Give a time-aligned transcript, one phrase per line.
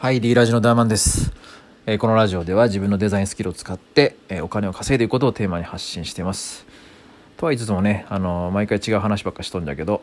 [0.00, 1.30] はい、D ラジのダーマンです、
[1.84, 6.64] えー、このラジオでは自分のデザインスキルを使って、えー、お金を稼いでいくことをテーマに発信しています。
[7.36, 10.00] とは言いつつもね、あのー、毎回違う話ばっかしとるんだけど、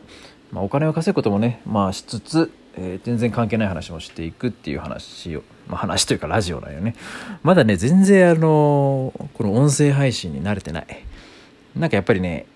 [0.52, 6.94] まあ、お金を稼ぐこともね、まあしつつ、え全然関係ない話もしていくっていう話を、まあ、話というかラジオだよね。
[7.42, 10.86] まだね、全然あのこの音声配信に慣れてない。
[11.74, 12.46] なんかやっぱりね、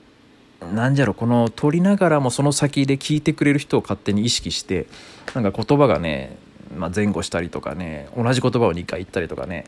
[0.72, 4.86] なんじゃろこの撮りながらもその先で聞いてくれる人を勝手に意識して
[5.34, 6.36] なんか言葉がね
[6.76, 9.64] まあ、前後したりとかね同じ言葉を2回言ったりとかね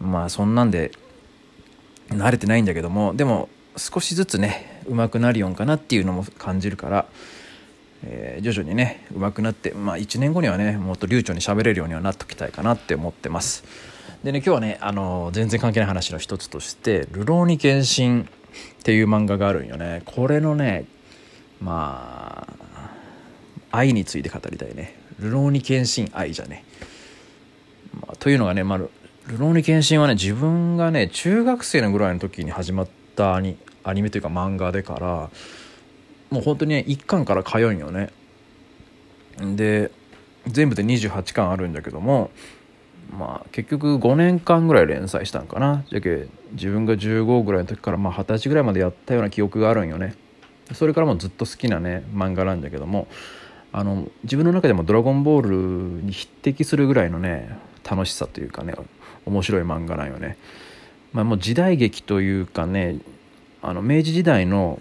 [0.00, 0.92] まあそんなんで
[2.08, 7.06] 慣れてないんだけどもでも少しずつね上手くなるよんかなっていうのも感じるから、
[8.04, 13.64] えー、徐々にね上手くなって、まあ、1年後にはねもっと流暢に喋れるようにはなっときたいかなって思ってます。
[14.22, 18.24] でね今日はねあの全然関係ない話の一つとして「流浪に献身」っ
[18.82, 20.86] ていう漫画があるんよねこれのね
[21.60, 22.64] まあ
[23.70, 26.64] 愛について語りたいねルローニケンシン愛じゃね、
[28.00, 28.88] まあ、というのがね、まあ、ル
[29.28, 35.30] ローニケンシンはね自分がね中学生のぐらいの時に始まったアニアニメというか漫画でから
[36.30, 38.10] もう本当にね1巻から通うんよね。
[39.38, 39.90] で
[40.46, 42.30] 全部で28巻あるんだけども
[43.16, 45.84] まあ結局5年間ぐらい連載したんかな。
[45.90, 50.14] じゃけ自分が15ぐらいの時からまあ20歳ぐらいまでやったような記憶があるんよね。
[50.72, 53.06] それからもずっと好きなね漫画なんだけども
[53.76, 58.72] あの自分の中でも「ドラゴンボール」に匹敵するぐらいのね楽しさというかね
[59.26, 60.36] 面白い漫画なんよね。
[61.12, 62.98] まあ、もう時代劇というかね
[63.62, 64.80] あの明治時代の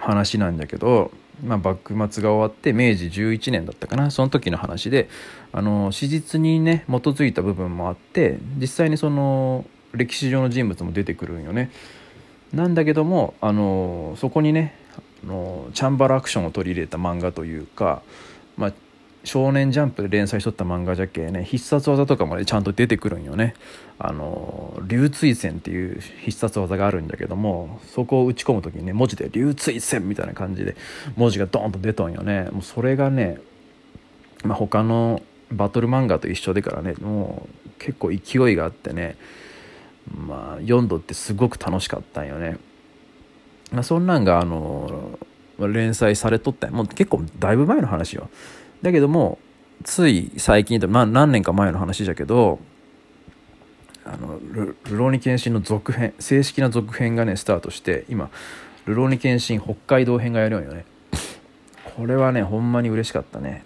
[0.00, 1.12] 話なんだけど、
[1.44, 5.08] まあ、幕末が終わって明治11年だったかなその時の話で
[5.52, 11.70] あの史実にね基づいた部分もあって実際にその歴史上の人物も出てくるんよね。
[12.52, 14.74] なんだけどもあのそこにね
[15.24, 18.02] のチャンバラアクションを取り入れた漫画というか、
[18.56, 18.72] まあ、
[19.24, 23.54] 少年ジャンプで連載しとった漫画じゃけね必殺技とかまでちゃんと出てくるんよね。
[23.98, 30.76] あの流追戦っていう必殺技があるんだけどもそこを打ち込む時にね文字で流追戦みたいな感じで
[31.16, 32.48] 文字がドーンと出とんよね。
[32.52, 33.38] もうそれがね、
[34.44, 35.20] まあ、他の
[35.50, 39.16] バトル漫画と一緒でからねもう結構勢いがあってね
[40.26, 42.58] まあ読んどってすごく楽しかったんよね、
[43.82, 45.18] そんなんがあの
[45.58, 48.30] 連載されとったもう結構だいぶ前の話よ。
[48.82, 49.38] だけども
[49.84, 52.58] つい最近まあ何年か前の話じゃけど
[54.04, 58.30] あのルローニケンシンの続編正式な続編がねスタートして今
[58.86, 60.86] ルローニケンシン北海道編がやるんよね。
[61.96, 63.64] これはねほんまに嬉しかったね。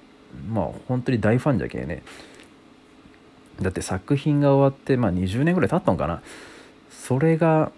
[0.49, 2.03] まあ本当に大ファンじゃけえね。
[3.61, 6.23] だって作品が終わってまあ20年ぐらい経ったんかな。
[6.91, 7.71] それが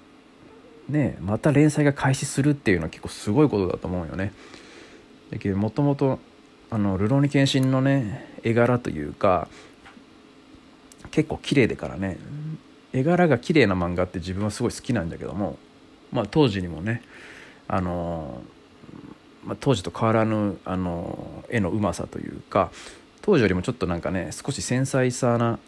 [0.88, 4.32] ねまた連載が開始するっていうのは結構すごいことだと思うよね。
[5.30, 6.18] だけどもともと
[6.70, 9.48] あの「ルローニケンシン」のね絵柄というか
[11.10, 12.18] 結構綺麗でからね
[12.92, 15.58] 絵柄が綺麗な漫画って自分はすごい好きなんだけども、
[16.12, 17.02] まあ、当時にもね
[17.66, 18.42] あの、
[19.44, 22.70] まあ、当時と変わらぬあの絵のうまさというか
[23.22, 25.58] 当時よりもちょっとなんかね少し繊細さな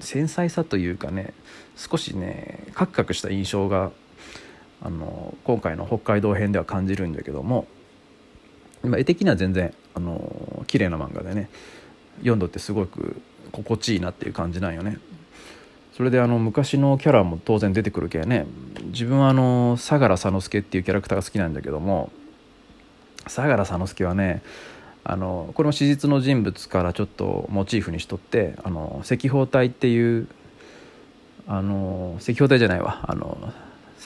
[0.00, 1.34] 繊細さというかね
[1.76, 3.92] 少しねカクカクした印象が
[4.82, 7.66] あの今回の北海道編では感じるんだけども、
[8.84, 11.48] 絵的には全然あの綺麗な漫画でね
[12.18, 13.20] 読んどってすごく
[13.52, 14.98] 心地いいなっていう感じなんよね。
[15.96, 18.46] それであの昔のキャラも当然出てくるけね
[18.84, 22.10] 自分はあの相良佐之助っていうキャラクターが好きなんだけども
[23.26, 24.42] 相良佐之助はね
[25.04, 30.28] あのこれも史実の人物からちょっとモチーフにしとってあの赤包隊っていう
[31.46, 33.54] あの赤包隊じゃないわあの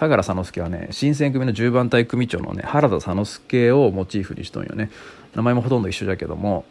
[0.01, 4.91] 相良佐之助はね新選組の10番隊組長のね原田佐之助をモチーフにしとんよね。
[5.35, 6.65] 名前もほとんど一緒だけども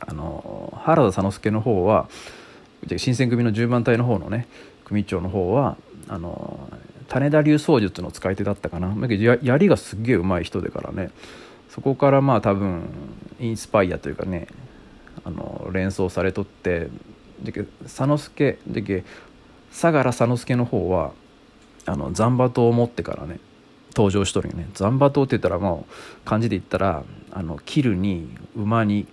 [0.00, 2.08] あの原田佐之助の方は
[2.96, 4.48] 新選組の10番隊の方のね
[4.84, 5.76] 組長の方は
[6.08, 6.68] あの
[7.06, 8.92] 種田流槍術の使い手だったかな。
[8.92, 11.10] だけど槍がすっげえ上手い人でからね
[11.70, 12.88] そこからまあ多分
[13.38, 14.48] インスパイアというかね
[15.24, 16.88] あの連想されとって
[17.40, 17.52] で
[17.84, 19.04] 佐之助で
[19.70, 21.12] 相良佐之助の方は
[21.86, 23.38] あのザンバトを持ってからね
[23.94, 24.68] 登場しとるよね。
[24.74, 25.92] ザンバトって言ったらもう
[26.24, 29.06] 漢字で言ったらあの切るに馬に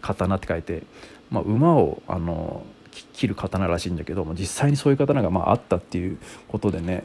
[0.00, 0.84] 刀って書いて、
[1.30, 2.64] まあ、馬をあの
[3.12, 7.04] 切る刀らしいんだけども実際にそういう刀がまああったっていうことでね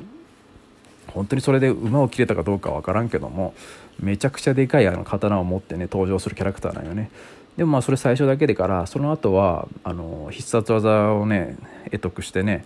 [1.08, 3.54] 本当にそれで馬を切れたかどうかは分からんけども
[4.00, 7.12] めちゃくちゃでかいあの刀を持ってね登場するキャラクターなんよね。
[7.58, 11.56] でもまあそれ最初だけでからその後はあの必殺技をね
[11.92, 12.66] 得得してね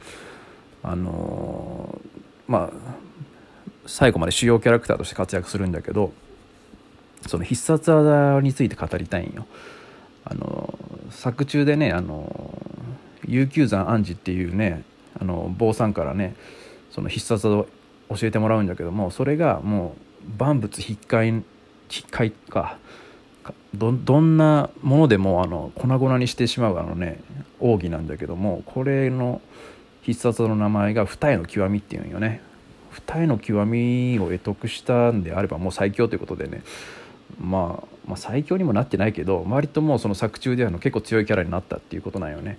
[0.82, 2.00] あの
[2.48, 2.98] まあ
[3.86, 6.12] 最後まで主要キャラクターとして活躍するんだけど
[7.26, 9.46] その必殺技について語りたいんよ。
[10.26, 10.78] あの
[11.10, 12.62] 作中でねあの
[13.26, 14.84] 悠久山安治っていうね
[15.20, 16.36] あの坊さんからね
[16.92, 17.68] その必殺技を
[18.16, 19.96] 教えてもらうんだけどもそれがも
[20.26, 21.44] う万物必壊引
[22.02, 22.78] っか
[23.74, 27.22] どどんなものでもあの粉々にしてしまうあのね
[27.60, 29.42] 奥義なんだけどもこれの
[30.08, 32.42] 必殺の名前が二重の極みっていうんよね
[32.92, 36.64] 二重の極みを得得したんであればもう最強ということでね、
[37.42, 42.58] まあ、まあ最強にもなってないけど割ともうその作中ではの結構強いキャラになったっていうことなんよね。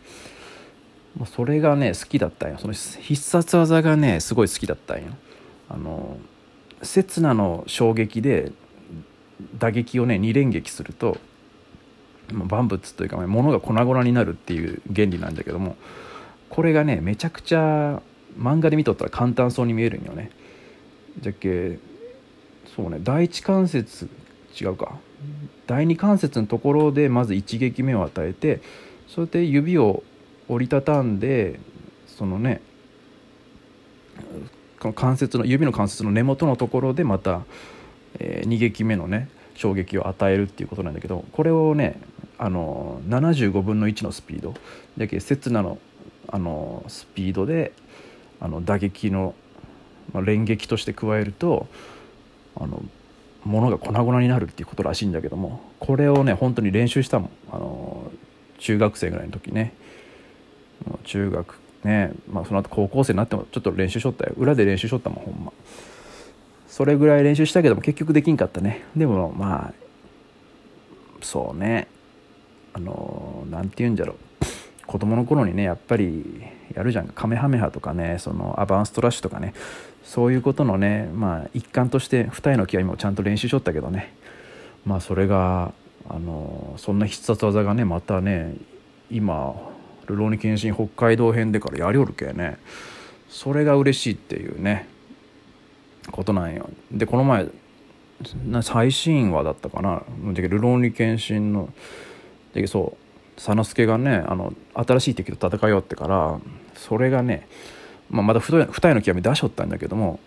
[1.35, 5.05] それがね好きだったんよその必殺技がねすごい好きだったんよ。
[5.71, 6.19] あの
[6.83, 8.53] 刹那の衝撃で
[9.59, 11.17] 打撃をね2連撃すると
[12.31, 15.77] 万物というか物が粉々になるっていう原理なんだけども
[16.51, 18.03] これがねめちゃくちゃ
[18.39, 20.31] 漫画で見とったら簡単そうに見えるんよね。
[21.21, 21.79] じゃっけ
[22.75, 24.09] そうね第一関節
[24.61, 24.97] 違うか。
[25.67, 28.61] 第二関節のところでまず一撃目を与えて
[29.09, 30.03] それで指を
[30.49, 31.59] 折りたたんで
[32.07, 32.63] そのね
[34.95, 37.43] 関節の指の関節の根元のところでまた、
[38.19, 42.01] えー、2撃目のね衝撃を与えるっていうことなんだけどこれをね
[42.39, 44.55] あの75分の1のスピード。
[44.97, 45.79] だけ刹那の
[46.29, 47.73] あのスピードで
[48.41, 49.35] あの打撃の、
[50.13, 51.67] まあ、連撃として加えると
[52.57, 52.83] あの
[53.45, 57.31] 物が粉々になるっていうことらしいんだけどもこれをね本当に練習したもん。
[57.51, 58.11] あの
[58.59, 59.73] 中学生ぐらいの時ね。
[61.05, 64.35] 中学ねまあその後高校生になってもちょっと練習しとったよ。
[64.37, 65.53] 裏で練習しとったもんほんま。
[66.67, 68.85] それぐらい練習したけども結局できんかったね。
[68.97, 69.75] でもまあ
[71.23, 71.89] そうね。
[72.75, 74.38] あの何て言うんじゃろう。
[74.89, 76.43] 子供の頃にねやっぱり
[76.75, 77.09] やるじゃん。
[77.09, 79.53] カメハメハとかねそのアバンストラッシュとかね。
[80.03, 84.15] そういうことのねまあ一環として二重の極みもちゃんと練習しとったけどね。
[84.87, 85.73] まあそれが
[86.09, 88.55] あのそんな必殺技がねまたね
[89.11, 89.55] 今
[90.09, 92.57] 「ルローニケンシン北海道編」でからやりおるけね。
[93.29, 94.89] それが嬉しいっていうね
[96.11, 96.71] ことなんよ。
[96.91, 97.47] でこの前
[98.63, 100.03] 最新話だったかな
[100.35, 101.69] 「ルローニケンシンの」
[102.55, 103.08] でそう
[103.39, 106.41] 佐之助がねあの新しい敵と戦いよってから
[106.75, 107.49] それがね、
[108.11, 110.21] まあ、まだ二重の極み出しょったんだけども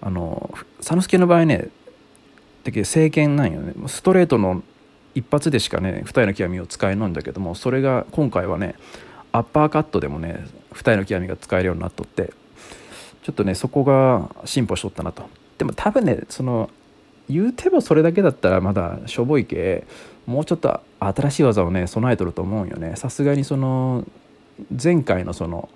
[0.00, 1.68] あの佐之助の場合ね
[2.64, 3.74] 敵聖剣なんよね。
[3.86, 4.62] ストレートの
[5.14, 8.74] 一発でしかね二重の極みを使えないんだけどもそれが今回はね
[9.32, 12.32] アッパーカットでもね二重の極みが使えるようになっとって
[13.22, 15.28] ちょっとねそこが進歩しとったなと。
[15.58, 16.70] でも多分ねその
[17.28, 19.86] 言うてもそれだけだったらまだしょぼいけ
[20.26, 22.96] もうちょっと新しい技をね備えとると思うよね。
[22.96, 24.04] さすがにその
[24.82, 25.68] 前回のその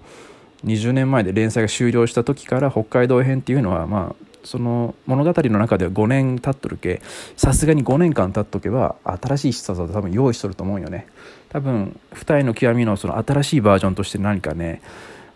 [0.65, 7.03] 20年前で連載が終了した時から北海道編っていうのはまあその物語の中では5年経っとるけ
[7.37, 11.07] さすがに5年間経っとけば新しい必殺技多分用意しとると思うよね。
[11.51, 14.83] 多分二重の極みのその新しいバージョンとして何かね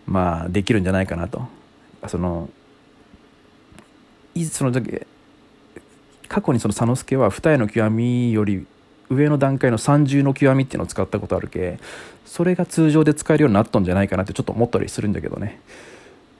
[0.05, 1.47] まあできるんじゃないかなと。
[2.07, 2.49] その
[4.33, 5.01] いその時
[6.27, 8.65] 過去にその佐之助は二重の極みより
[9.09, 11.79] 上の段階の三重の極みっていうのを使ったことあるけ
[12.25, 15.59] それが通常で使えるようになっとんじゃないかなってちょっと思ったりするんだけどね。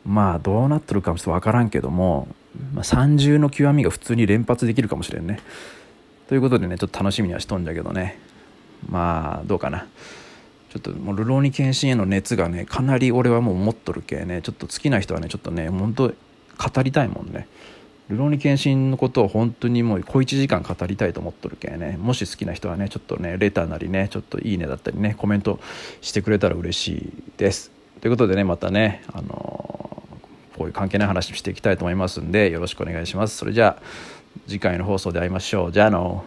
[0.06, 2.28] まあどうなっとるかもちょっと分からんけども、
[2.74, 5.40] まあ、三重の極みが普通に連発できるかもしれんね。
[6.28, 8.20] ということでねちょっと楽しみにはしとんだけどね。
[8.90, 9.88] まあどうかな。
[10.70, 17.48] ちょっともうルローニケンシンへの熱がねかなり俺はもう持っとるけねちょっと好きな人はねちょっとね本当語りたいもんね。
[18.10, 21.98] ルローニケンシンのことを本当にもう小1時間語りたいと思っとるけんね。
[22.00, 25.60] もし好きな人はねちょっとねレターなりねちょっといいねだったりねコメント
[26.02, 27.72] してくれたら嬉しいです。
[28.02, 30.04] ということでねまたねあの
[30.56, 33.38] こういう関係ない話していきたいと思いますんでよろしくお願いします。
[33.38, 33.84] それじゃあ
[34.48, 35.72] 次回の放送で会いましょう。
[35.72, 36.24] じゃあの